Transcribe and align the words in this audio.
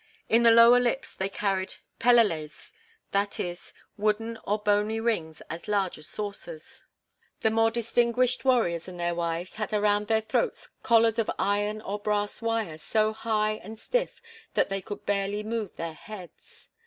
In 0.27 0.41
the 0.41 0.49
lower 0.49 0.79
lips 0.79 1.13
they 1.13 1.29
carried 1.29 1.75
"peleles," 1.99 2.71
that 3.11 3.39
is, 3.39 3.71
wooden 3.97 4.39
or 4.45 4.57
bony 4.57 4.99
rings 4.99 5.43
as 5.47 5.67
large 5.67 5.99
as 5.99 6.07
saucers. 6.07 6.85
The 7.41 7.51
more 7.51 7.69
distinguished 7.69 8.43
warriors 8.43 8.87
and 8.87 8.99
their 8.99 9.13
wives 9.13 9.53
had 9.61 9.73
around 9.73 10.07
their 10.07 10.19
throats 10.21 10.69
collars 10.81 11.19
of 11.19 11.29
iron 11.37 11.81
or 11.83 11.99
brass 11.99 12.41
wire 12.41 12.79
so 12.79 13.13
high 13.13 13.61
and 13.63 13.77
stiff 13.77 14.23
that 14.55 14.69
they 14.69 14.81
could 14.81 15.05
barely 15.05 15.43
move 15.43 15.75
their 15.75 15.93
heads. 15.93 16.69